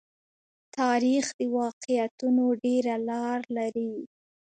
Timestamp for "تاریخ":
0.77-1.25